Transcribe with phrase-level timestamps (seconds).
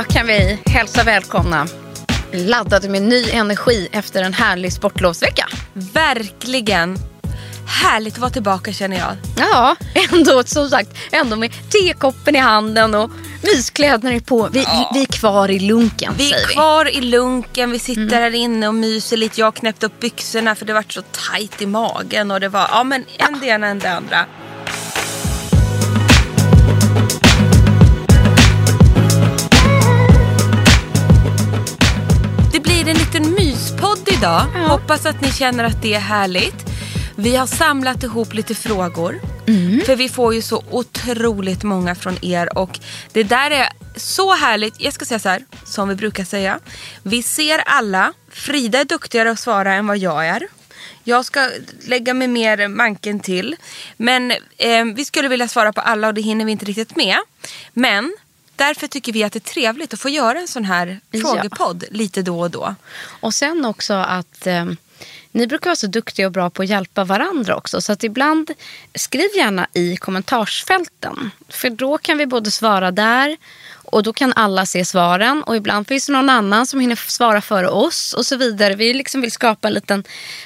[0.00, 1.66] Då kan vi hälsa välkomna
[2.32, 5.48] laddade med ny energi efter en härlig sportlovsvecka.
[5.72, 6.98] Verkligen.
[7.82, 9.16] Härligt att vara tillbaka känner jag.
[9.36, 9.76] Ja,
[10.12, 13.10] ändå som sagt, ändå med tekoppen i handen och
[13.42, 14.48] myskläderna är på.
[14.52, 14.90] Vi, Ja.
[14.94, 16.54] vi är kvar i lunken Vi är vi.
[16.54, 19.40] kvar i lunken, vi sitter här inne och myser lite.
[19.40, 22.30] Jag har knäppt upp byxorna för det var så tajt i magen.
[22.30, 24.26] Och det var, ja men en det ena en det andra.
[32.80, 34.40] Det blir en liten myspodd idag.
[34.68, 36.54] Hoppas att ni känner att det är härligt.
[37.16, 39.20] Vi har samlat ihop lite frågor.
[39.86, 42.80] För vi får ju så otroligt många från er och
[43.12, 44.74] det där är så härligt.
[44.78, 46.60] Jag ska säga så här, som vi brukar säga.
[47.02, 48.12] Vi ser alla.
[48.30, 50.48] Frida är duktigare att svara än vad jag är.
[51.04, 51.50] Jag ska
[51.86, 53.56] lägga mig mer manken till.
[53.96, 57.16] Men eh, vi skulle vilja svara på alla och det hinner vi inte riktigt med.
[57.72, 58.12] Men
[58.60, 61.20] därför tycker vi att det är trevligt att få göra en sån här Ja.
[61.20, 62.74] frågepodd lite då och då.
[63.20, 64.64] Och sen också att eh,
[65.32, 67.80] ni brukar vara så duktiga och bra på att hjälpa varandra också.
[67.80, 68.50] Så att ibland
[68.94, 71.30] skriv gärna i kommentarsfälten.
[71.48, 73.36] För då kan vi både svara där
[73.92, 75.42] och då kan alla se svaren.
[75.42, 78.74] Och ibland finns det någon annan som hinner svara före oss och så vidare.
[78.74, 80.04] Vi liksom vill skapa en liten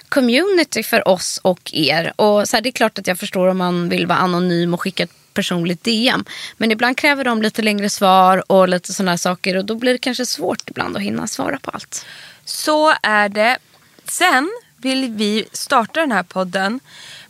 [0.08, 2.12] community för oss och er.
[2.16, 4.80] Och så här, det är klart att jag förstår om man vill vara anonym och
[4.82, 6.24] skicka ett personligt DM.
[6.56, 9.56] Men ibland kräver de lite längre svar och lite sådana saker.
[9.56, 12.06] Och då blir det kanske svårt ibland att hinna svara på allt.
[12.44, 13.58] Så är det.
[14.04, 16.80] Sen vill vi starta den här podden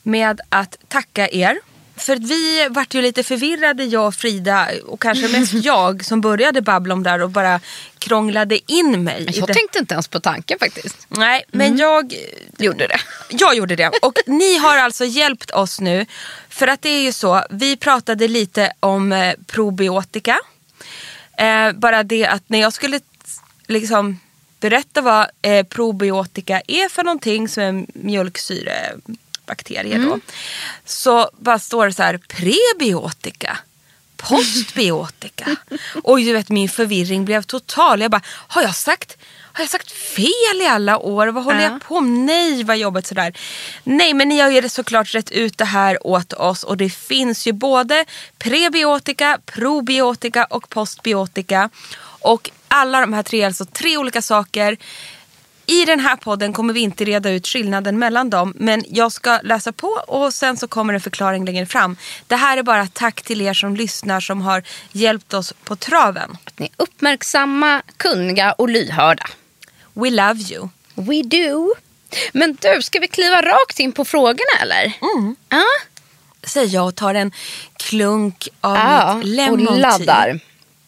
[0.02, 1.58] med att tacka er.
[1.96, 6.62] För vi vart ju lite förvirrade jag och Frida och kanske mest jag som började
[6.62, 7.60] babbla om det här och bara
[7.98, 9.26] krånglade in mig.
[9.32, 11.06] Jag tänkte inte ens på tanken faktiskt.
[11.08, 12.14] Nej, men jag
[12.58, 13.00] Gjorde det.
[13.28, 13.90] jag gjorde det.
[14.02, 16.06] Och ni har alltså hjälpt oss nu.
[16.48, 20.38] För att det är ju så, vi pratade lite om eh, probiotika.
[21.38, 23.00] Eh, bara det att när jag skulle
[23.66, 24.20] liksom
[24.60, 27.86] berätta vad eh, probiotika är för någonting som är
[29.46, 30.20] mjölksyrebakterier då.
[30.84, 33.58] Så bara står det så här prebiotika.
[34.16, 35.56] Postbiotika.
[36.04, 38.00] Och du vet min förvirring blev total.
[38.00, 39.16] Jag bara, har jag sagt,
[39.52, 41.26] har jag sagt fel i alla år?
[41.26, 41.70] Vad håller Ja.
[41.70, 42.24] jag på med?
[42.26, 43.32] Nej vad jobbigt sådär.
[43.84, 46.62] Nej men ni har ju såklart rätt ut det här åt oss.
[46.62, 48.04] Och det finns ju både
[48.38, 51.70] prebiotika, probiotika och postbiotika.
[52.20, 54.76] Och alla de här tre alltså tre olika saker.
[55.66, 58.52] I den här podden kommer vi inte reda ut skillnaden mellan dem.
[58.56, 61.96] Men jag ska läsa på och sen så kommer en förklaring längre fram.
[62.26, 66.36] Det här är bara tack till er som lyssnar som har hjälpt oss på traven.
[66.44, 69.26] Att ni är uppmärksamma, kunniga och lyhörda.
[69.92, 70.68] We love you.
[70.94, 71.74] We do.
[72.32, 74.92] Men du, ska vi kliva rakt in på frågorna eller?
[75.16, 75.36] Mm.
[75.48, 75.64] Ja,
[76.42, 77.32] Säger jag och tar en
[77.76, 79.76] klunk av ja mitt och lemon tea.
[79.76, 80.40] laddar.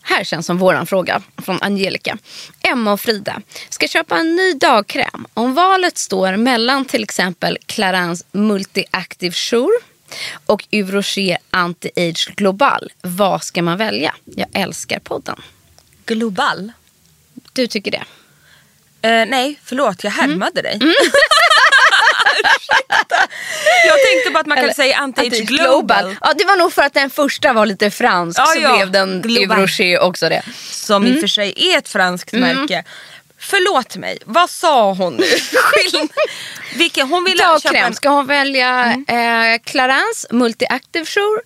[0.08, 2.18] Här känns som våran fråga från Angelica.
[2.62, 5.26] Emma och Frida ska köpa en ny dagkräm.
[5.34, 9.78] Om valet står mellan till exempel Clarins Multi-Active Sure
[10.46, 12.92] och Yves Rocher Anti-Age Global.
[13.02, 14.14] Vad ska man välja?
[14.24, 15.42] Jag älskar podden.
[16.06, 16.72] Global.
[17.52, 18.04] Du tycker det?
[19.08, 20.30] Eh, nej, förlåt jag Mm.
[20.30, 20.74] härmade dig.
[20.82, 21.18] Ursäkta.
[23.86, 26.16] jag tänkte bara att man kan säga anti-age Anti-Age global.
[26.20, 28.76] Ja, det var nog för att den första var lite fransk Ja, så ja.
[28.76, 29.58] blev den Global.
[29.58, 30.42] Rocher också det.
[30.70, 32.84] som i och för sig är ett franskt märke.
[33.38, 35.26] Förlåt mig, vad sa hon nu?
[36.74, 37.94] Vilken, hon ville köpa en...
[37.94, 41.42] Ska hon välja eh, Clarins Multi-Active Jour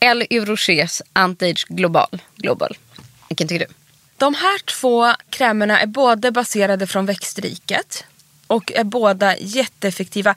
[0.00, 2.22] eller Yves Rochers Anti-Age Global?
[2.36, 2.76] Global?
[3.28, 3.74] Vilken tycker du?
[4.16, 8.04] De här två krämerna är både baserade från växtriket
[8.52, 10.34] och är båda jätteeffektiva.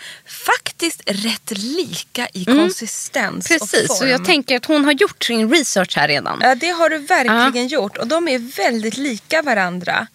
[0.47, 3.59] Faktiskt rätt lika i konsistens och Mm.
[3.59, 3.97] Precis, form.
[3.97, 6.39] så jag tänker att hon har gjort sin research här redan.
[6.41, 7.97] Ja, det har du verkligen gjort.
[7.97, 10.07] Och de är väldigt lika varandra.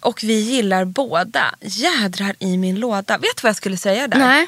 [0.00, 1.54] Och vi gillar båda.
[1.60, 3.18] Jädrar i min låda.
[3.18, 4.18] Vet du vad jag skulle säga där?
[4.18, 4.46] Nej.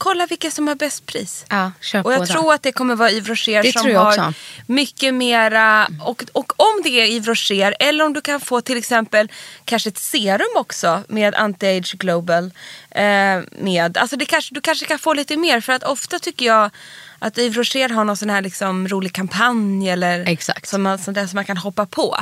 [0.00, 1.44] Kolla vilka som har bäst pris.
[1.48, 4.32] Ja, kör Och jag tror att det kommer vara Yves Rocher Det som har också.
[4.66, 5.88] mycket mera.
[6.04, 9.28] Och, och om det är Yves Rocher eller om du kan få till exempel
[9.64, 12.44] kanske ett serum också med Anti-Age Global.
[12.90, 13.02] Eh,
[13.50, 13.96] med.
[13.96, 16.70] Alltså det kanske, du kanske kan få lite mer för att ofta tycker jag
[17.18, 20.66] att Yves Rocher har någon sån här liksom rolig kampanj eller Exakt.
[20.68, 22.16] Som man, sånt där som man kan hoppa på.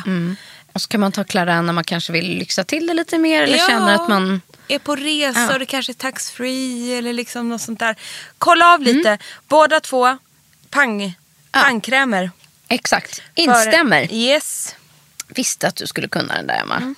[0.72, 3.42] Och så kan man ta Clarin när man kanske vill lyxa till det lite mer
[3.42, 4.40] eller känner att man...
[4.68, 5.64] är på resa Ja.
[5.68, 7.96] kanske är taxfree eller liksom något sånt där.
[8.38, 9.08] Kolla av lite.
[9.08, 9.18] Mm.
[9.48, 10.18] Båda två
[10.70, 11.14] pang,
[11.50, 12.30] pangkrämer.
[12.68, 14.12] Exakt, För- instämmer.
[14.12, 14.74] Yes.
[15.28, 16.76] Visste att du skulle kunna den där Emma.
[16.76, 16.94] Mm.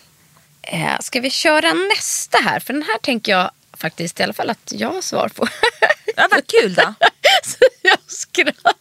[0.62, 2.60] Eh, ska vi köra nästa här?
[2.60, 5.48] För den här tänker jag faktiskt i alla fall att jag har svar på.
[6.16, 6.94] Ja, vad kul då.
[7.44, 8.74] så jag skrattar.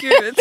[0.00, 0.36] Gud.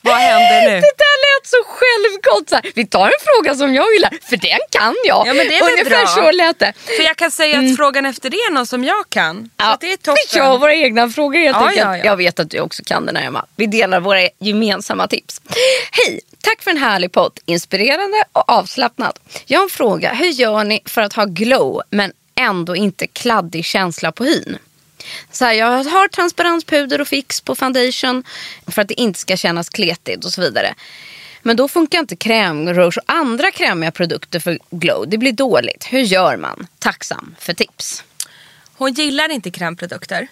[0.00, 0.80] vad händer nu?
[0.80, 2.48] Det där lät så självgott.
[2.48, 2.72] Så här.
[2.74, 5.26] Vi tar en fråga som jag gillar, för den kan jag.
[5.26, 6.06] Ja, men det är Ungefär bra.
[6.06, 6.72] så lät det.
[6.96, 9.50] För jag kan säga att frågan efter det är någon som jag kan.
[9.56, 10.16] Att det är toppen.
[10.32, 11.80] vi kör våra egna frågor helt Ja, enkelt.
[11.86, 12.04] ja, ja.
[12.04, 13.46] Jag vet att du också kan den här Emma.
[13.56, 15.40] Vi delar våra gemensamma tips.
[15.90, 16.20] Hej!
[16.42, 17.38] Tack för en härlig podd.
[17.44, 19.18] Inspirerande och avslappnad.
[19.46, 20.12] Jag har en fråga.
[20.14, 24.58] Hur gör ni för att ha glow men ändå inte kladdig känsla på hyn?
[25.30, 28.24] Så här, jag har transparenspuder och fix på foundation
[28.66, 30.74] för att det inte ska kännas kletigt och så vidare.
[31.42, 35.08] Men då funkar inte krämrouge och andra krämiga produkter för glow.
[35.08, 35.86] Det blir dåligt.
[35.90, 36.66] Hur gör man?
[36.78, 38.04] Tacksam för tips.
[38.76, 40.28] Hon gillar inte krämprodukter.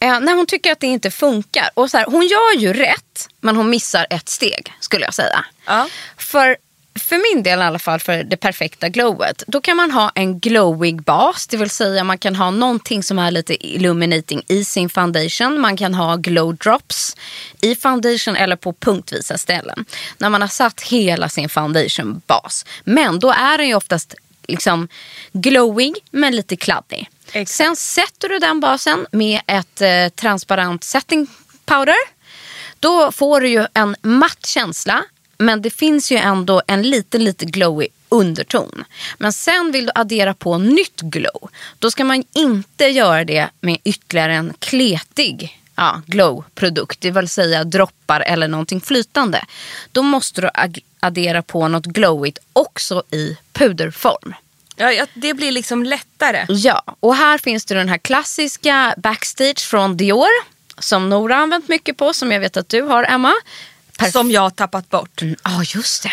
[0.00, 1.70] Eh, när hon tycker att det inte funkar.
[1.74, 5.44] Och så här, hon gör ju rätt, men hon missar ett steg skulle jag säga.
[5.66, 5.88] Ja.
[6.16, 6.56] För,
[6.94, 9.42] för min del i alla fall, för det perfekta glowet.
[9.46, 11.46] Då kan man ha en glowig bas.
[11.46, 15.60] Det vill säga man kan ha någonting som är lite illuminating i sin foundation.
[15.60, 17.16] Man kan ha glow drops
[17.60, 19.84] i foundation eller på punktvisa ställen.
[20.18, 22.66] När man har satt hela sin foundation bas.
[22.84, 24.14] Men då är den ju oftast
[24.48, 24.88] liksom
[25.32, 27.10] glowig men lite kladdig.
[27.32, 27.56] Exakt.
[27.56, 31.26] Sen sätter du den basen med ett eh, transparent setting
[31.64, 32.20] powder.
[32.80, 35.04] Då får du ju en matt känsla
[35.40, 38.84] men det finns ju ändå en liten, lite glowy underton.
[39.18, 41.50] Men sen vill du addera på nytt glow.
[41.78, 47.00] Då ska man inte göra det med ytterligare en kletig ja, glow-produkt.
[47.00, 49.44] Det vill säga droppar eller någonting flytande.
[49.92, 50.50] Då måste du
[51.00, 54.34] addera på något glowigt också i puderform.
[54.76, 56.46] Ja, ja, det blir liksom lättare.
[56.48, 60.60] Ja, och här finns det den här klassiska Backstage från Dior.
[60.78, 63.32] Som Nora har använt mycket på, som jag vet att du har Emma.
[64.00, 65.22] Perf- Som jag har tappat bort.
[65.44, 66.12] Ja, just det.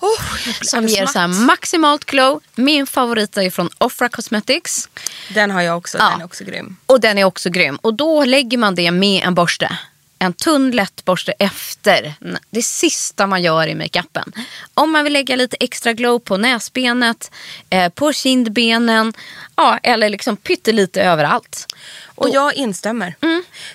[0.00, 2.40] Oh, Som ger så maximalt glow.
[2.54, 4.88] Min favorit är från Offra Cosmetics.
[5.34, 5.98] Den har jag också.
[5.98, 6.10] Ja.
[6.10, 6.76] Den är också grym.
[6.86, 7.76] Och den är också grym.
[7.76, 9.78] Och då lägger man det med en borste.
[10.24, 12.14] En tunn lätt borste efter.
[12.50, 14.32] Det sista man gör i makeupen.
[14.74, 17.30] Om man vill lägga lite extra glow på näsbenet,
[17.70, 19.12] eh, på kindbenen.
[19.56, 21.66] Ja, eller liksom pyttelite överallt.
[22.14, 23.14] Och jag instämmer.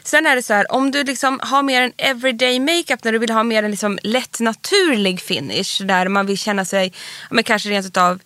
[0.03, 3.20] Sen är det så här, om du liksom har mer en everyday makeup när du
[3.20, 6.94] vill ha mer en liksom lätt naturlig finish där man vill känna sig,
[7.29, 8.20] men kanske rent utav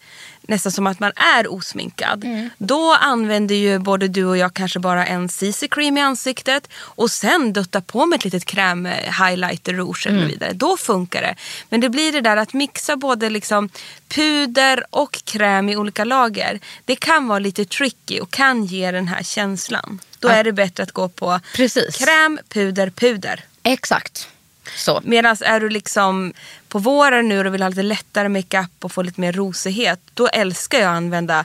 [0.47, 2.25] nästan som att man är osminkad.
[2.57, 7.11] Då använder ju både du och jag kanske bara en CC cream i ansiktet och
[7.11, 10.53] sen dutta på med ett litet kräm eh, highlighter rouge eller vidare.
[10.53, 11.35] Då funkar det.
[11.69, 13.69] Men det blir det där att mixa både liksom
[14.07, 16.59] puder och kräm i olika lager.
[16.85, 19.99] Det kan vara lite tricky och kan ge den här känslan.
[20.19, 21.97] Då är det bättre att gå på Precis.
[21.97, 23.43] kräm, puder, puder.
[23.63, 24.27] Exakt.
[25.03, 26.33] Medan är du liksom
[26.67, 29.99] på våren nu och vill ha lite lättare makeup och få lite mer rosighet.
[30.13, 31.43] Då älskar jag att använda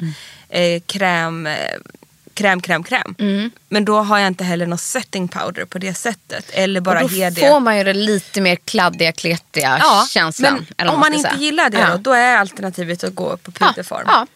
[0.49, 1.55] eh, kräm, eh,
[2.35, 3.15] kräm, kräm, kräm.
[3.69, 6.51] Men då har jag inte heller någon setting powder på det sättet.
[6.53, 10.67] Eller bara och då får man ju det lite mer kladdiga, kletiga känslan.
[10.77, 11.41] men om man inte säga.
[11.41, 11.91] gillar det Ja.
[11.91, 14.05] då, då är alternativet att gå på Ja, puderform.
[14.07, 14.27] ja.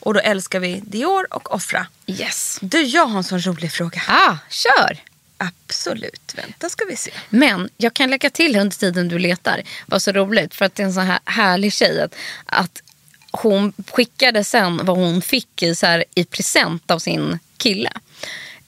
[0.00, 1.86] Och då älskar vi Dior och Offra.
[2.06, 2.58] Yes.
[2.62, 4.00] Du, jag har en sån rolig fråga.
[4.08, 4.98] Ah, kör!
[5.38, 6.34] Absolut.
[6.34, 7.10] Vänta ska vi se.
[7.28, 9.62] Men jag kan lägga till under tiden du letar.
[9.86, 12.00] Vad så roligt för att det är en sån här härlig tjej.
[12.02, 12.14] Att,
[12.46, 12.82] att
[13.30, 17.92] hon skickade sen vad hon fick i, så här, i present av sin kille.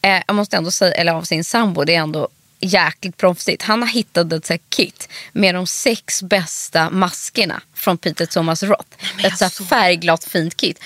[0.02, 1.84] Eh, jag måste ändå säga, eller av sin sambo.
[1.84, 2.28] Det är ändå
[2.60, 3.62] jäkligt proffsigt.
[3.62, 8.96] Han har hittat ett så kit med de sex bästa maskerna från Peter Thomas Roth.
[9.24, 10.82] Ett så färgglatt fint kit.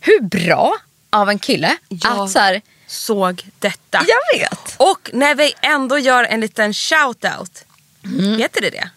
[0.00, 0.76] Hur bra
[1.10, 4.04] av en kille Jag att så här, såg detta.
[4.08, 4.74] Jag vet.
[4.76, 7.64] Och när vi ändå gör en liten shout-out.
[8.38, 8.90] Heter det det?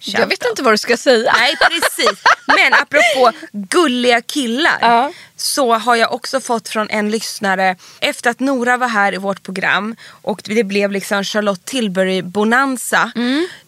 [0.00, 1.32] Jag vet inte vad du ska säga.
[1.38, 2.22] Nej precis.
[2.46, 4.78] Men apropå gulliga killar.
[4.80, 5.12] Ja.
[5.36, 7.76] Så har jag också fått från en lyssnare.
[8.00, 9.96] Efter att Nora var här i vårt program.
[10.22, 13.12] Och det blev liksom Charlotte Tilbury bonanza.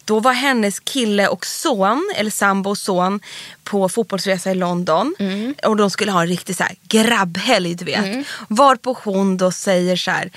[0.05, 3.21] Då var hennes kille och son, eller sambo och son.
[3.65, 5.15] På fotbollsresa i London.
[5.65, 8.27] Och de skulle ha en riktig så här grabbhelg du vet.
[8.49, 10.31] Varpå hon då säger så här.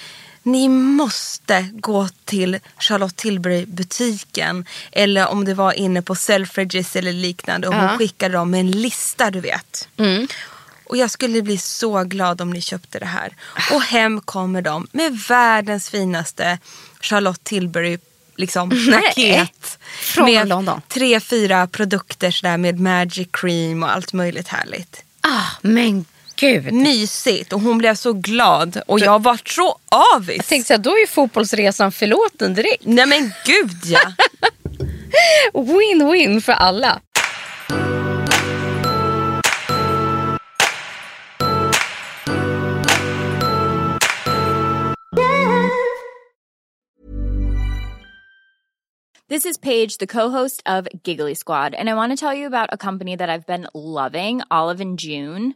[0.45, 4.65] Ni måste gå till Charlotte Tilbury butiken.
[4.91, 7.67] Eller om det var inne på Selfridges eller liknande.
[7.67, 9.87] Och hon skickade dem med en lista du vet.
[10.85, 13.35] Och jag skulle bli så glad om ni köpte det här.
[13.71, 16.59] Och hem kommer de med världens finaste
[17.01, 17.97] Charlotte Tilbury
[18.35, 19.79] liksom, paket.
[19.99, 20.81] Från med London.
[20.87, 25.01] tre, fyra produkter sådär med magic cream och allt möjligt härligt.
[25.21, 26.73] Ah, men gud.
[26.73, 29.77] Mysigt och hon blev så glad och jag var så
[30.15, 30.37] avis.
[30.37, 32.85] Jag tänkte här, då är ju fotbollsresan förlåten direkt.
[32.85, 34.13] Nej men gud ja.
[35.53, 37.01] Win-win för alla.
[49.27, 52.69] This is Paige, the co-host of Giggly Squad, and I want to tell you about
[52.71, 55.55] a company that I've been loving, Olive and June.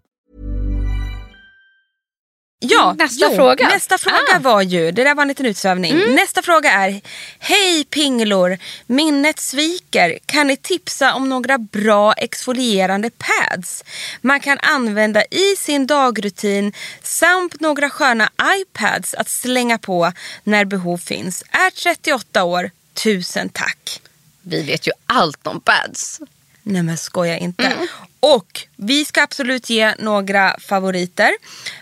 [2.63, 3.67] Ja, Nästa jo, fråga.
[3.67, 4.39] Nästa fråga Ah.
[4.39, 6.15] var ju, det där var en liten utsvävning.
[6.15, 7.01] Nästa fråga är,
[7.39, 10.19] hej pinglor, minnet sviker.
[10.25, 13.83] Kan ni tipsa om några bra exfolierande pads
[14.21, 18.29] man kan använda i sin dagrutin samt några sköna
[18.61, 20.11] iPads att slänga på
[20.43, 21.43] när behov finns.
[21.51, 24.01] Är 38 år, tusen tack.
[24.41, 26.19] Vi vet ju allt om pads.
[26.63, 27.77] Nej men skoja inte.
[28.19, 31.31] Och vi ska absolut ge några favoriter.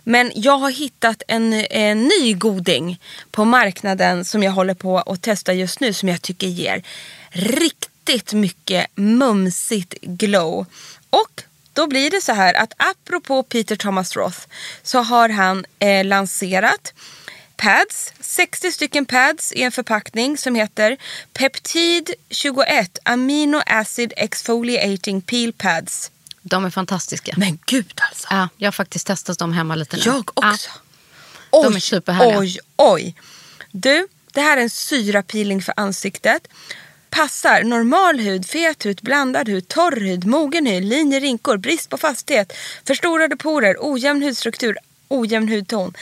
[0.03, 3.00] Men jag har hittat en, en ny goding
[3.31, 5.93] på marknaden som jag håller på att testa just nu.
[5.93, 6.83] Som jag tycker ger
[7.29, 10.65] riktigt mycket mumsigt glow.
[11.09, 11.43] Och
[11.74, 14.39] då blir det så här att apropå Peter Thomas Roth
[14.83, 16.93] så har han eh, lanserat
[17.60, 20.98] pads, 60 stycken pads i en förpackning som heter
[21.34, 26.12] Peptid 21 Amino Acid Exfoliating Peel Pads.
[26.42, 27.34] De är fantastiska.
[27.38, 28.28] Men gud alltså.
[28.32, 30.04] Ja, jag har faktiskt testat dem hemma lite nu.
[30.06, 30.70] Jag också.
[31.51, 32.39] Ja, de är superhärliga.
[32.39, 33.16] oj, oj.
[33.72, 36.48] Du, det här är en syrapeeling för ansiktet.
[37.10, 41.98] Passar normal hud, fet hud, blandad hud, torr hud, mogen hud, linjer, rinkor, brist på
[41.98, 42.54] fasthet,
[42.86, 45.94] förstorade porer, ojämn hudstruktur, ojämn hudton.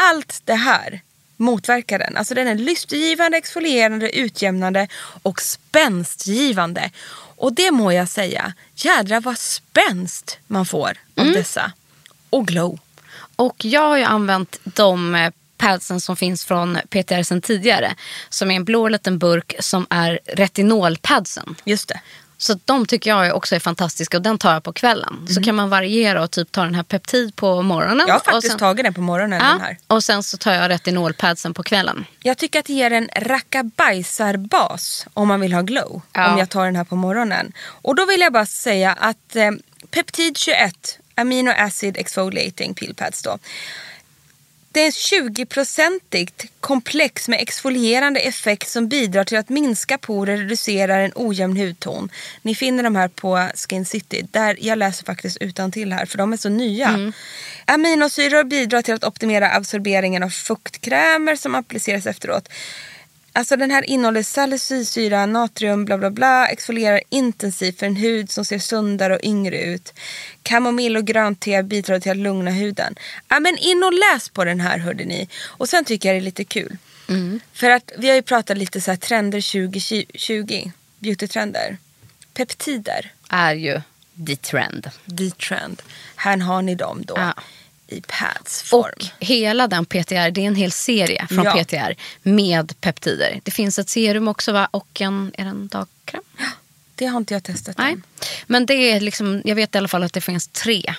[0.00, 1.00] Allt det här
[1.36, 2.16] motverkar den.
[2.16, 4.88] Alltså den är lystergivande, exfolierande, utjämnande
[5.22, 6.90] och spänstgivande.
[7.36, 11.32] Och det må jag säga, jädra vad spänst man får av Mm.
[11.34, 11.72] dessa.
[12.30, 12.78] Och glow.
[13.36, 17.94] Och jag har ju använt de eh, padsen som finns från PTR sen tidigare.
[18.28, 21.54] Som är en blå liten burk som är retinolpadsen.
[21.64, 22.00] Just det.
[22.40, 25.26] Så de tycker jag också är fantastiska och den tar jag på kvällen.
[25.28, 28.04] Så kan man variera och typ ta den här peptid på morgonen.
[28.06, 29.38] Jag har faktiskt sen, tagit den på morgonen.
[29.38, 29.78] Den ja, här.
[29.86, 32.04] och sen så tar jag retinolpadsen på kvällen.
[32.22, 36.02] Jag tycker att det ger en rackabajsarbas om man vill ha glow.
[36.12, 36.32] Ja.
[36.32, 37.52] Om jag tar den här på morgonen.
[37.82, 39.50] Och då vill jag bara säga att eh,
[39.90, 43.38] Peptid 21 Amino Acid Exfoliating Peel Pads då.
[44.72, 50.38] Det är en 20-procentigt komplex med exfolierande effekt som bidrar till att minska porer och
[50.38, 52.10] reducera en ojämn hudton.
[52.42, 54.26] Ni finner de här på Skin City.
[54.30, 57.12] Där jag läser faktiskt utan till här för de är så nya.
[57.64, 62.48] Aminosyror bidrar till att optimera absorberingen av fuktkrämer som appliceras efteråt.
[63.38, 68.44] Alltså den här innehåller salicylsyra, natrium, bla bla bla, exfolierar intensivt för en hud som
[68.44, 69.94] ser sundare och yngre ut.
[70.42, 72.94] Kamomill och grönt te bidrar till att lugna huden.
[73.28, 75.28] Ja men in och läs på den här hörde ni.
[75.44, 76.76] Och sen tycker jag det är lite kul.
[77.52, 81.76] För att vi har ju pratat lite så här trender 2020, beautytrender.
[82.34, 83.80] Peptider, Är ju
[84.26, 84.90] the trend.
[85.18, 85.82] the trend.
[86.16, 87.34] Här har ni dem då Ja.
[87.88, 88.92] I padsform.
[88.98, 91.52] Och hela den PTR, det är en hel serie från Ja.
[91.64, 93.40] PTR med peptider.
[93.44, 94.68] Det finns ett serum också va?
[94.70, 96.22] och en, är det en dagkräm?
[96.94, 97.92] Det har inte jag testat Nej.
[97.92, 98.02] än.
[98.46, 100.94] Men det är liksom, jag vet i alla fall att det finns tre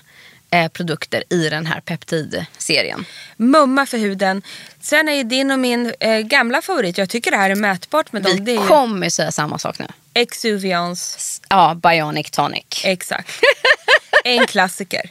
[0.51, 3.05] eh, produkter i den här peptidserien.
[3.37, 4.41] Mumma för huden.
[4.81, 8.11] Sen är ju din och min eh, gamla favorit, jag tycker det här är mätbart
[8.11, 8.45] med dem.
[8.45, 9.87] Vi är ju kommer säga samma sak nu.
[10.13, 11.41] Exuvians.
[11.49, 12.65] Ja, Bionic Tonic.
[12.83, 13.29] Exakt.
[14.23, 15.01] en klassiker.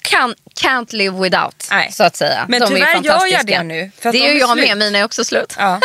[0.00, 1.92] Can, can't live without, Nej.
[1.92, 2.46] så att säga.
[2.48, 3.58] Men De är tyvärr gör jag fantastiska.
[3.58, 4.68] det nu, det de jag slut.
[4.68, 5.54] med, mina är också slut.
[5.58, 5.80] Ja.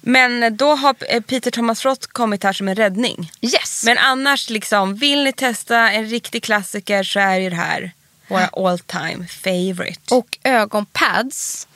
[0.00, 3.32] Men då har eh, Peter Thomas Roth kommit här som en räddning.
[3.40, 3.82] Yes.
[3.84, 7.92] Men annars, liksom, vill ni testa en riktig klassiker så är ju det här
[8.28, 10.14] våra all time favorite.
[10.14, 11.66] Och ögonpads.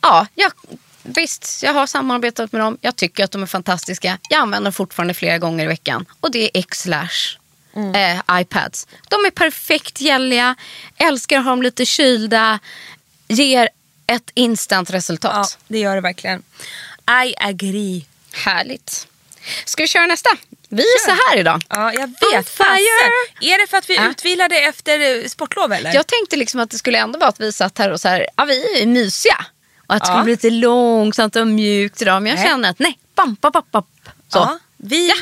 [0.00, 0.52] Ja, jag,
[1.02, 2.78] visst, jag har samarbetat med dem.
[2.80, 4.18] Jag tycker att de är fantastiska.
[4.30, 6.06] Jag använder dem fortfarande flera gånger i veckan.
[6.20, 7.38] Och det är X-Lash.
[7.94, 8.86] Eh, iPads.
[9.08, 10.54] De är perfekt gälliga.
[10.96, 12.58] Älskar att ha dem lite kylda.
[13.28, 13.68] Ger
[14.06, 15.58] ett instant ja, resultat.
[15.68, 16.42] det gör det verkligen.
[17.26, 18.06] I agree.
[18.32, 19.08] Härligt.
[19.64, 20.30] Ska vi köra nästa?
[20.68, 21.62] Vi är så här idag.
[21.68, 22.48] Ja, jag vet.
[22.48, 23.10] fire.
[23.54, 24.10] Är det för att vi Ja.
[24.10, 25.94] utvilade efter eh, sportlov eller?
[25.94, 28.26] Jag tänkte liksom att det skulle ändå vara att vi satt här och så här,
[28.36, 29.46] ja vi är mysiga.
[29.86, 30.12] Och att det Ja.
[30.14, 32.22] skulle bli lite långsamt och mjukt idag.
[32.22, 32.46] Men jag Nej.
[32.48, 33.84] känner att nej, bam, bam, bam, bam.
[34.28, 34.38] Så.
[34.38, 35.12] Ja, vi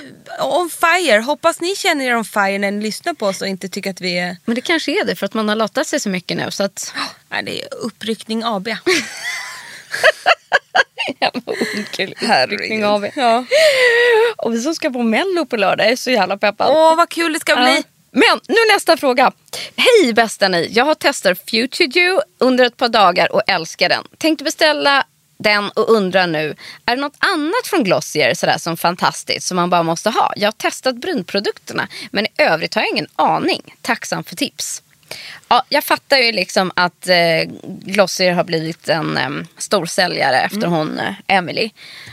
[0.41, 1.21] on fire.
[1.21, 4.01] Hoppas ni känner er on fire när ni lyssnar på oss och inte tycker att
[4.01, 4.37] vi är...
[4.45, 6.51] Men det kanske är det för att man har lottat sig så mycket nu.
[6.51, 6.95] Så att...
[7.29, 8.69] Nej, det är uppryckning AB.
[12.17, 12.85] Herregud.
[12.85, 13.09] Av.
[13.17, 13.45] Ja.
[14.37, 16.71] Och vi som ska på mello på lördag är så jävla peppad.
[16.71, 17.77] Åh, vad kul det ska bli.
[17.77, 17.83] Ja.
[18.11, 19.33] Men nu nästa fråga.
[19.77, 20.69] Hej bästa ni.
[20.73, 24.05] Jag har testat Future Dew under ett par dagar och älskar den.
[24.19, 29.47] Tänkte beställa den och undrar nu, är det något annat från Glossier sådär som fantastiskt
[29.47, 30.33] som man bara måste ha?
[30.37, 33.75] Jag har testat brynprodukterna men i övrigt har jag ingen aning.
[33.83, 34.83] Tacksam för tips.
[35.49, 40.99] Ja, jag fattar ju liksom att eh, Glossier har blivit en eh, storsäljare efter hon
[40.99, 41.71] eh, Emily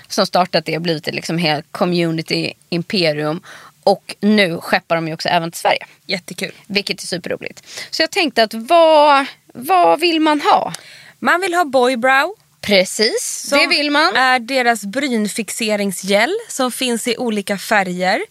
[0.08, 3.42] som startat det och blivit ett liksom helt community imperium.
[3.84, 5.86] Och nu skeppar de ju också även till Sverige.
[6.06, 6.52] Jättekul.
[6.68, 7.64] Vilket är superroligt.
[7.90, 10.74] Så jag tänkte att vad, vad vill man ha?
[11.20, 12.36] Man vill ha boybrow.
[12.62, 14.16] Precis, det som vill man.
[14.16, 18.22] är deras brynfixeringsgel som finns i olika färger.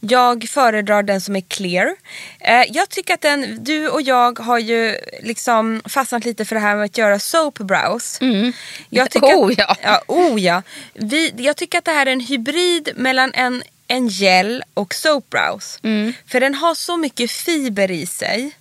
[0.00, 1.96] Jag föredrar den som är clear.
[2.40, 6.60] Eh, jag tycker att den, du och jag har ju liksom fastnat lite för det
[6.60, 8.18] här med att göra soap brows.
[8.88, 9.76] Jag tycker Oh, att, ja.
[9.82, 10.62] ja, oh ja.
[10.94, 15.30] Vi, jag tycker att det här är en hybrid mellan en, en gel och soap
[15.30, 15.78] brows.
[15.82, 16.12] Mm.
[16.26, 18.52] För den har så mycket fiber i sig.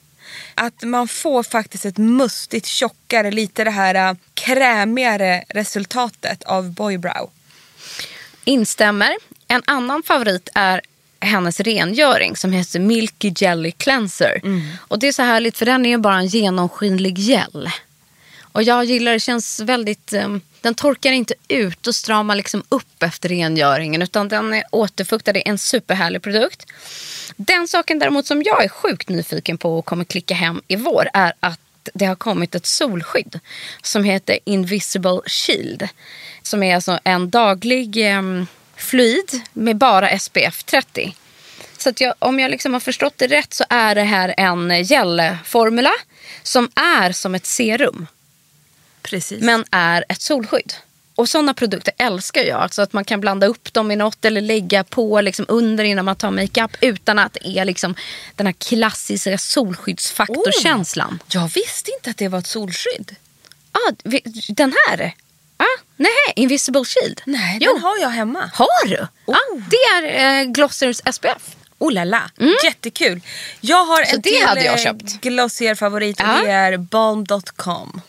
[0.56, 7.30] Att man får faktiskt ett mustigt tjockare, lite det här äh, krämigare resultatet av boybrow.
[8.43, 9.15] Instämmer.
[9.47, 10.82] En annan favorit är
[11.19, 14.41] hennes rengöring som heter Milky Jelly Cleanser.
[14.88, 17.69] Och det är så härligt för den är ju bara en genomskinlig gel.
[18.52, 23.04] Och jag gillar det, känns väldigt, um, den torkar inte ut och stramar liksom upp
[23.04, 26.65] efter rengöringen utan den är återfuktad, det är en superhärlig produkt.
[27.36, 31.10] Den saken däremot som jag är sjukt nyfiken på och kommer klicka hem i vår
[31.13, 31.60] är att
[31.93, 33.39] det har kommit ett solskydd
[33.82, 35.88] som heter Invisible Shield.
[36.41, 38.22] Som är alltså en daglig eh,
[38.76, 41.15] fluid med bara SPF 30.
[41.78, 44.72] Så att jag, om jag liksom har förstått det rätt så är det här en
[44.72, 45.93] eh, gelformula
[46.43, 48.08] som är som ett serum
[49.01, 49.41] Precis.
[49.41, 50.73] men är ett solskydd.
[51.15, 52.59] Och sådana produkter älskar jag.
[52.62, 56.05] Alltså att man kan blanda upp dem i något eller lägga på liksom under innan
[56.05, 57.95] man tar makeup utan att det är liksom
[58.35, 61.19] den här klassiska solskyddsfaktorkänslan.
[61.27, 63.15] Jag visste inte att det var ett solskydd.
[63.71, 63.91] Ah,
[64.47, 65.15] den här?
[65.57, 65.63] Ah,
[65.95, 67.21] nej, Invisible Shield.
[67.25, 67.73] Nej, jo.
[67.73, 68.51] den har jag hemma.
[68.53, 69.07] Har du?
[69.25, 71.55] Ah, det är eh, Glossers SPF.
[71.77, 72.21] Oh la la,
[72.63, 73.21] jättekul.
[73.62, 74.09] Jag har Mm.
[74.09, 75.21] Så en det till hade jag eh, köpt.
[75.21, 76.41] Glossier-favorit och Ja.
[76.43, 78.01] det är balm.com.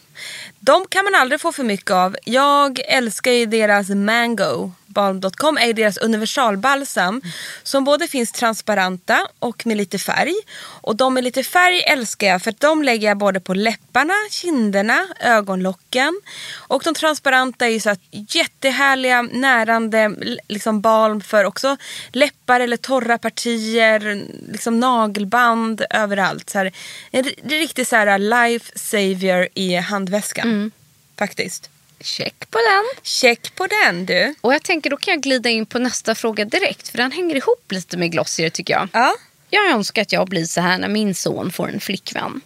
[0.63, 2.17] De kan man aldrig få för mycket av.
[2.25, 4.73] Jag älskar ju deras mango.
[4.95, 7.23] Balm.com är deras universalbalsam
[7.63, 10.35] som både finns transparenta och med lite färg.
[10.61, 14.15] Och de med lite färg älskar jag för att de lägger jag både på läpparna,
[14.31, 16.21] kinderna, ögonlocken.
[16.57, 20.15] Och de transparenta är ju så att jättehärliga närande
[20.49, 21.77] liksom balm för också
[22.13, 26.51] läppar eller torra partier, liksom nagelband överallt.
[26.51, 26.73] Så här,
[27.11, 30.73] en ri- det är riktigt så här life savior i handväskan.
[31.19, 31.71] Faktiskt.
[32.01, 33.03] Check på den.
[33.03, 34.35] Check på den du.
[34.41, 36.89] Och jag tänker då kan jag glida in på nästa fråga direkt.
[36.89, 38.89] För den hänger ihop lite med Glossier tycker jag.
[38.93, 39.15] Ja.
[39.51, 42.41] Jag önskar att jag blir så här när min son får en flickvän.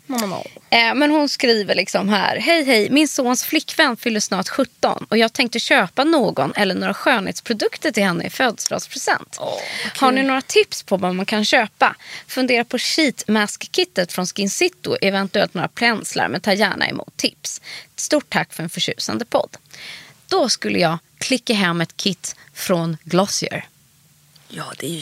[0.71, 2.37] Eh, men hon skriver liksom här.
[2.37, 6.95] Hej hej, min sons flickvän fyller snart 17 och jag tänkte köpa någon eller några
[6.95, 9.39] skönhetsprodukter till henne i födelsedagspresent.
[9.97, 11.97] Har ni några tips på vad man kan köpa?
[12.27, 17.61] Fundera på sheet mask-kittet från Skin City, eventuellt några penslar men ta gärna emot tips.
[17.97, 19.57] Stort tack för en förtjusande podd.
[20.29, 23.65] Då skulle jag klicka hem ett kit från Glossier.
[24.49, 25.01] Ja, det är ju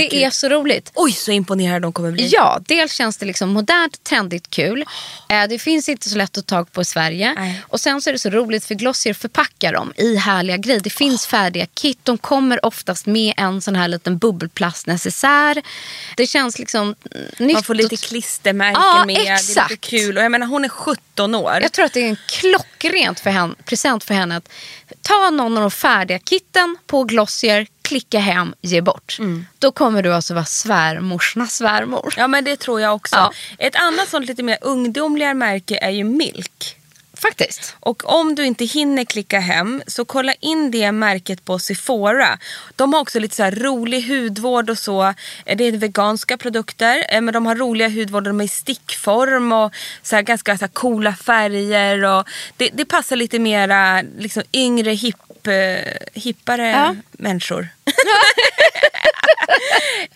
[0.00, 0.18] jättekul.
[0.18, 0.90] Det är så roligt.
[0.94, 2.28] Oj, så imponerade de kommer bli.
[2.28, 4.84] Ja, dels känns det liksom modernt, trendigt, kul.
[5.28, 7.34] Eh, det finns inte så lätt att ta tag på i Sverige.
[7.38, 7.62] Nej.
[7.68, 10.80] Och sen så är det så roligt för Glossier förpackar dem i härliga grejer.
[10.80, 11.98] Det finns färdiga kit.
[12.02, 15.62] De kommer oftast med en sån här liten bubbelplastnecessär.
[16.16, 16.94] Det känns liksom
[17.38, 17.52] nytt.
[17.54, 19.16] Man får lite klistermärken Ja, med.
[19.16, 19.70] Det är exakt.
[19.70, 20.16] lite kul.
[20.18, 21.58] Och jag menar, hon är 17 år.
[21.62, 24.48] Jag tror att det är en klockrent för henne, present för henne att
[25.02, 29.16] ta någon av de färdiga kitten på Glossier, klicka hem, ge bort.
[29.18, 29.46] Mm.
[29.58, 32.14] Då kommer du alltså vara svärmorsnas svärmor.
[32.16, 33.16] Ja, men det tror jag också.
[33.16, 33.32] Ja.
[33.58, 36.76] Ett annat sånt lite mer ungdomligare märke är ju Milk.
[37.14, 37.76] Faktiskt.
[37.80, 42.38] Och om du inte hinner klicka hem så kolla in det märket på Sephora.
[42.76, 45.02] De har också lite så här rolig hudvård och så.
[45.46, 48.24] Eh, Det är veganska produkter eh, men de har roliga hudvård.
[48.24, 52.04] De är i stickform och så ganska så coola färger.
[52.04, 56.94] Och det, det passar lite mera liksom yngre, hipp, eh, hippare Ja.
[57.12, 57.68] människor.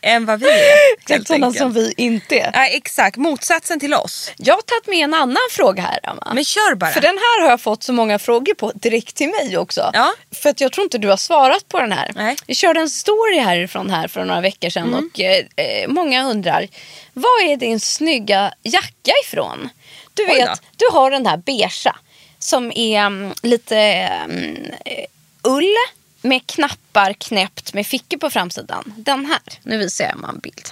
[0.02, 1.08] Än vad vi är.
[1.08, 2.50] helt Sådana som vi inte är.
[2.54, 4.30] Ja, exakt, motsatsen till oss.
[4.36, 6.32] Jag har tagit med en annan fråga här, Emma.
[6.34, 6.90] Men kör bara.
[6.90, 9.90] För den här har jag fått så många frågor på direkt till mig också.
[9.92, 10.12] Ja.
[10.34, 12.10] För att jag tror inte du har svarat på den här.
[12.14, 12.24] Nej.
[12.24, 12.36] Mm.
[12.46, 16.68] Vi körde en story härifrån här för några veckor sedan och eh, eh, många undrar.
[17.12, 19.68] Var är din snygga jacka ifrån?
[20.14, 21.96] Du vet, du har den här beigea
[22.38, 25.04] som är mm, lite mm, eh,
[25.46, 25.74] ull
[26.22, 28.92] med knappar knäppt med fickor på framsidan.
[28.96, 29.40] Den här.
[29.62, 30.68] Nu visar jag Emma en bild.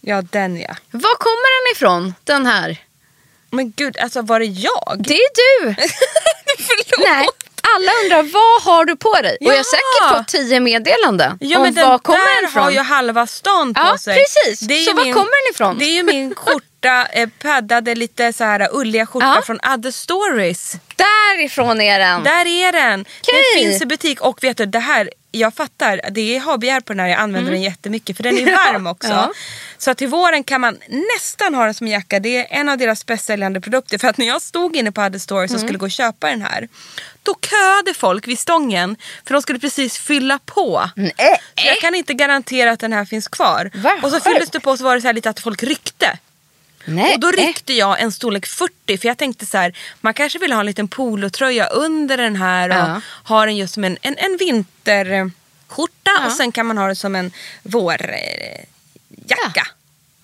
[0.00, 0.76] Ja, den ja.
[0.90, 2.14] Var kommer den ifrån?
[2.24, 2.76] Den här.
[3.50, 4.96] Men gud, alltså var det jag?
[4.98, 5.28] Det är
[5.64, 5.74] du!
[6.58, 7.08] Förlåt.
[7.08, 7.26] Nej,
[7.76, 9.36] alla undrar vad har du på dig?
[9.40, 9.64] Och jag har Ja.
[9.64, 12.62] säkert fått tio meddelanden Ja, om men den var kommer där den ifrån.
[12.62, 14.16] har ju halva stan på Ja, sig.
[14.24, 14.60] precis.
[14.60, 15.78] Det är Så ju var kommer den ifrån?
[15.78, 16.34] Det är ju min
[16.82, 19.42] skjorta, eh, paddade lite så här ulliga skjorta Ja.
[19.46, 20.76] från Other Stories.
[20.96, 22.22] Därifrån är den.
[22.24, 23.00] Där är den.
[23.00, 23.34] Okej.
[23.54, 26.92] Den finns i butik och vet du det här, jag fattar, det är habegär på
[26.92, 29.08] den här, jag använder den jättemycket för den är varm också.
[29.08, 29.18] Mm.
[29.18, 29.32] Ja.
[29.78, 30.78] Så till våren kan man
[31.16, 32.20] nästan ha den som jacka.
[32.20, 33.98] Det är en av deras bäst säljande produkter.
[33.98, 35.56] För att när jag stod inne på Other Stories Mm.
[35.56, 36.68] och skulle gå och köpa den här.
[37.22, 40.90] Då köade folk vid stången för de skulle precis fylla på.
[40.96, 41.12] Nej.
[41.60, 43.70] Så jag kan inte garantera att den här finns kvar.
[43.74, 46.18] Vad och så fylldes det på så var det så lite att folk ryckte.
[46.84, 47.14] Nej.
[47.14, 50.52] Och då ryckte jag en storlek 40 för jag tänkte så här, man kanske vill
[50.52, 53.00] ha en liten polotröja under den här och Ja.
[53.24, 56.26] ha den just som en, en, en vinterskjorta Ja.
[56.26, 58.66] och sen kan man ha det som en vårjacka.
[59.28, 59.64] Ja.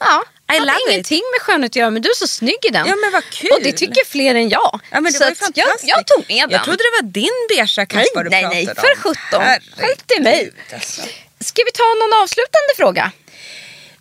[0.01, 0.89] Ja, I hade love it.
[0.91, 2.87] ingenting med skönhet att göra men du är så snygg i den.
[2.87, 3.51] Ja, men vad kul.
[3.53, 4.81] Och det tycker fler än jag.
[4.91, 6.51] Ja, men det så var ju jag, jag tog med den.
[6.51, 8.75] Jag trodde det var din beiga kappa nej, du nej, pratade nej, om.
[8.75, 9.43] för 17.
[9.87, 10.53] Håll till mig.
[10.75, 11.03] Alltså.
[11.41, 13.13] Ska vi ta någon avslutande fråga?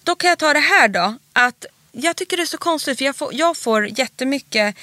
[0.04, 1.16] Då kan jag ta det här då.
[1.34, 1.66] Att
[1.98, 4.76] jag tycker det är så konstigt för jag får, jag får jättemycket.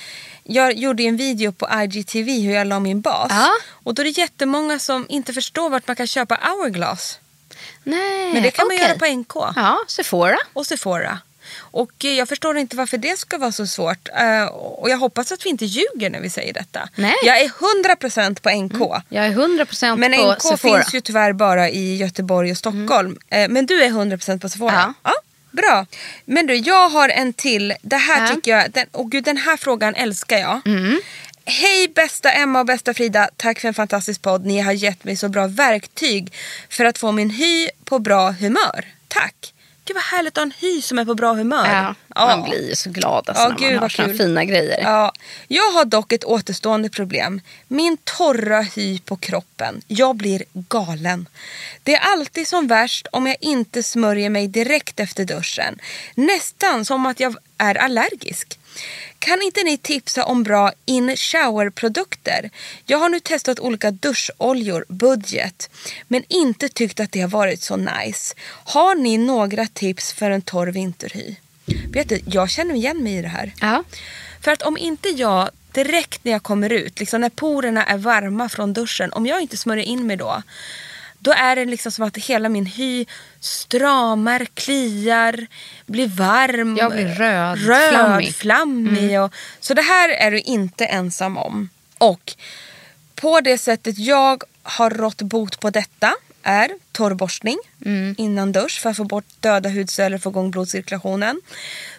[0.44, 3.26] Jag gjorde en video på IGTV hur jag la min bas.
[3.30, 3.50] Ja.
[3.70, 7.18] Och då är det jättemånga som inte förstår vart man kan köpa hourglass.
[7.84, 8.88] Nej, Men det kan man okej.
[8.88, 10.36] göra på NK Ja, Sephora.
[10.52, 11.18] och Sephora.
[11.58, 14.08] Och eh, jag förstår inte varför det ska vara så svårt.
[14.20, 16.88] Eh, och jag hoppas att vi inte ljuger när vi säger detta.
[16.96, 17.14] Nej.
[17.24, 19.02] Jag är 100% på NK.
[19.08, 20.82] Jag är 100% Men på NK Sephora.
[20.82, 23.18] finns ju tyvärr bara i Göteborg och Stockholm.
[23.28, 24.94] Eh, Men du är 100% på Sephora?
[25.02, 25.12] Ja.
[25.56, 25.86] Bra.
[26.24, 27.74] Men du, jag har en till.
[27.82, 28.34] Det här Ja.
[28.34, 30.60] tycker jag, den, oh gud, den här frågan älskar jag.
[31.46, 33.28] Hej bästa Emma och bästa Frida.
[33.36, 34.46] Tack för en fantastisk podd.
[34.46, 36.32] Ni har gett mig så bra verktyg
[36.70, 38.84] för att få min hy på bra humör.
[39.08, 39.53] Tack.
[39.84, 41.94] Gud vad härligt att ha en hy som är på bra humör.
[42.14, 44.80] Ja, man blir ju så glad alltså, Ja, när gud, man har såna fina grejer.
[44.82, 45.12] Ja,
[45.48, 47.40] jag har dock ett återstående problem.
[47.68, 49.82] Min torra hy på kroppen.
[49.86, 51.28] Jag blir galen.
[51.82, 55.78] Det är alltid som värst om jag inte smörjer mig direkt efter duschen.
[56.14, 58.58] Nästan som att jag är allergisk.
[59.18, 62.50] Kan inte ni tipsa om bra in shower produkter?
[62.86, 65.70] Jag har nu testat olika duscholjor, budget,
[66.08, 68.34] men inte tyckt att det har varit så nice.
[68.64, 71.36] Har ni några tips för en torr vinterhy?
[71.92, 73.52] Vet du, jag känner igen mig i det här.
[73.60, 73.84] Ja.
[74.40, 78.48] För att om inte jag direkt när jag kommer ut, liksom när porerna är varma
[78.48, 80.42] från duschen, om jag inte smörjer in mig då,
[81.24, 83.06] då är det liksom som att hela min hy
[83.40, 85.46] stramar, kliar,
[85.86, 86.76] blir varm.
[86.76, 88.34] Jag blir röd, röd flammig.
[88.34, 89.20] flammig.
[89.20, 91.68] Och, så det här är du inte ensam om.
[91.98, 92.34] Och
[93.14, 97.58] på det sättet jag har rått bot på detta är torrborstning
[98.16, 101.40] innan dusch för att få bort döda hudceller och få igång blodcirkulationen.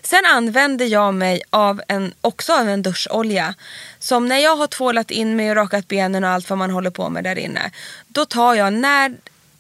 [0.02, 3.56] Sen använder jag mig av en, också av en duscholja.
[4.00, 6.90] Som när jag har tvålat in mig och rakat benen och allt vad man håller
[6.90, 7.72] på med där inne.
[8.08, 9.16] Då tar jag när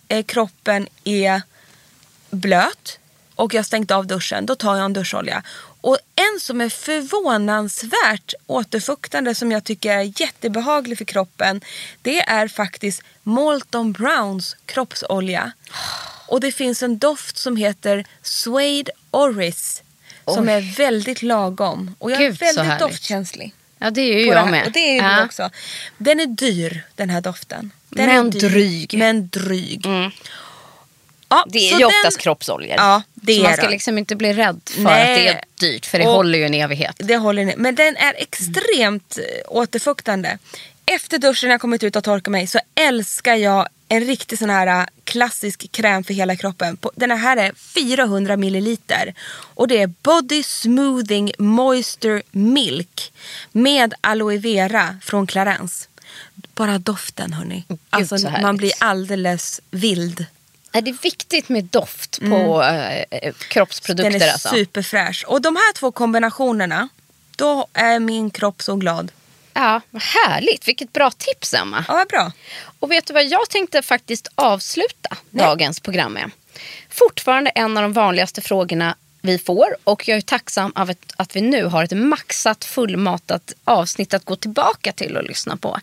[0.08, 1.42] eh, kroppen är
[2.30, 3.00] blöt
[3.36, 5.44] och jag har stängt av duschen, då tar jag en duscholja.
[5.86, 11.62] Och en som är förvånansvärt återfuktande som jag tycker är jättebehaglig för kroppen.
[12.02, 15.52] Det är faktiskt Molton Browns kroppsolja.
[16.28, 19.84] Och det finns en doft som heter Suede Oris.
[20.26, 20.54] Som Oj.
[20.54, 21.96] är väldigt lagom.
[22.00, 23.54] Och jag Gud, är väldigt doftkänslig.
[23.78, 24.52] ja, det är ju det jag här.
[24.52, 24.66] med.
[24.66, 25.26] Och det är ju ja.
[25.26, 25.50] också.
[25.98, 27.72] Den är dyr den här doften.
[27.90, 28.94] Den Men är dyr, dryg.
[28.94, 29.08] Mm.
[29.08, 29.86] Men dryg.
[31.36, 32.76] Ja, Det är ju den- oftast kroppsoljor.
[32.78, 35.02] Ja, det så man ska liksom inte bli rädd för Nej.
[35.12, 35.86] att det är dyrt.
[35.86, 36.96] För det Och- håller ju en evighet.
[36.98, 37.54] Det håller.
[37.58, 40.38] Men den är extremt eh, återfuktande.
[40.86, 44.50] Efter duschen när jag kommit ut och torkat mig så älskar jag en riktig sån
[44.50, 46.78] här eh, klassisk kräm för hela kroppen.
[46.96, 49.14] Den här är 400 milliliter.
[49.32, 53.14] Och det är Body Smoothing Moisture Milk
[53.52, 55.88] med aloe vera från Clarence.
[56.56, 57.64] Bara doften hörni.
[57.90, 60.26] Alltså, man blir alldeles vild.
[60.76, 64.12] Är det viktigt med doft på eh, kroppsprodukter?
[64.12, 64.50] Den är alltså?
[64.50, 65.26] superfräsch.
[65.28, 66.90] Och de här två kombinationerna,
[67.36, 69.12] då är min kropp så glad.
[69.54, 70.68] Ja, vad härligt.
[70.68, 71.86] Vilket bra tips Emma.
[71.88, 72.32] Ja, vad bra.
[72.80, 76.32] Och vet du vad jag tänkte faktiskt avsluta dagens program med?
[76.90, 81.36] Fortfarande en av de vanligaste frågorna vi får och jag är tacksam av att, att
[81.36, 85.80] vi nu har ett maxat fullmatat avsnitt att gå tillbaka till och lyssna på.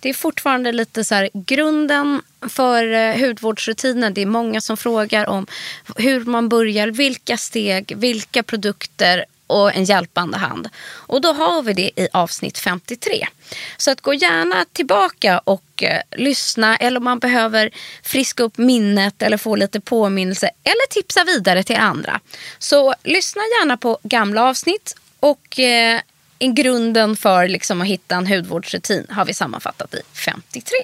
[0.00, 4.14] Det är fortfarande lite så här grunden för eh, hudvårdsrutinen.
[4.14, 5.46] Det är många som frågar om
[5.96, 10.68] hur man börjar, vilka steg, vilka produkter och en hjälpande hand.
[10.86, 13.26] Och då har vi det i avsnitt 53.
[13.76, 17.70] Så att gå gärna tillbaka och eh, lyssna eller om man behöver
[18.02, 22.20] friska upp minnet eller få lite påminnelse eller tipsa vidare till andra.
[22.58, 26.00] Så lyssna gärna på gamla avsnitt och eh,
[26.38, 30.76] i grunden för liksom att hitta en hudvårdsrutin har vi sammanfattat i 53.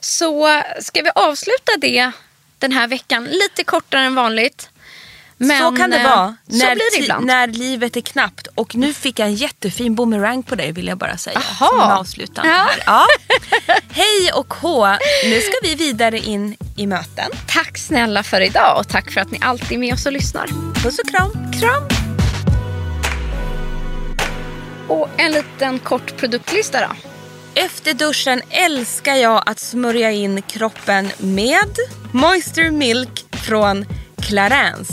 [0.00, 2.12] Så eh, ska vi avsluta det
[2.58, 4.69] den här veckan lite kortare än vanligt.
[5.42, 7.26] Men, så kan det eh, vara Så när, blir det ibland.
[7.26, 8.46] när livet är knappt.
[8.54, 11.42] Och nu fick jag en jättefin boomerang på dig vill jag bara säga.
[11.58, 11.68] Jaha.
[11.68, 12.56] Som en avslutande Ja.
[12.56, 12.82] här.
[12.86, 13.06] Ja.
[13.90, 14.86] Hej och hå!
[15.24, 17.30] Nu ska vi vidare in i möten.
[17.48, 20.46] Tack snälla för idag och tack för att ni alltid är med oss och lyssnar.
[20.82, 21.30] Puss och kram.
[21.60, 21.82] Kram!
[24.88, 26.94] Och en liten kort produktlista då.
[27.54, 31.76] Efter duschen älskar jag att smörja in kroppen med
[32.12, 33.86] Moisture Milk från
[34.22, 34.92] Clarence.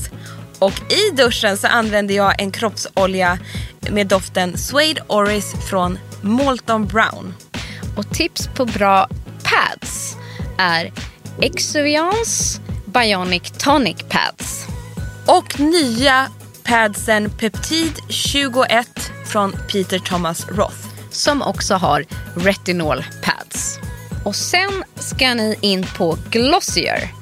[0.60, 3.40] Och i duschen så använder jag en kroppsolja
[3.92, 7.34] med doften Suede Oris från Molton Brown.
[7.98, 9.10] Och tips på bra
[9.44, 10.16] pads
[10.58, 10.92] är
[11.42, 14.66] Exuviance Bionic Tonic Pads.
[15.26, 16.28] Och nya
[16.64, 20.88] padsen Peptid 21 från Peter Thomas Roth.
[21.12, 23.80] som också har retinol pads.
[24.26, 27.17] Och sen ska ni in på Glossier.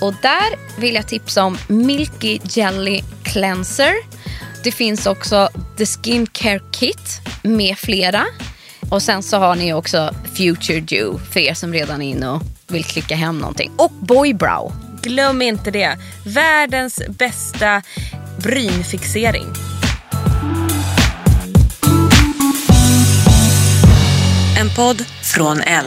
[0.00, 3.94] Och där vill jag tipsa om Milky Jelly Cleanser.
[4.64, 8.24] Det finns också The Skin Care Kit med flera.
[8.90, 12.42] Och sen så har ni också Future Dew för er som redan är inne och
[12.66, 13.72] vill klicka hem någonting.
[13.76, 14.72] Och Boy Brow.
[15.02, 15.98] Glöm inte det.
[16.26, 17.82] Världens bästa
[18.42, 19.46] brynfixering.
[24.58, 25.86] En podd från L.